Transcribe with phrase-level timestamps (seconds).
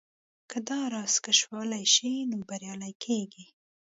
[0.49, 3.45] که دا راز کشفولای شئ نو بريالي کېږئ.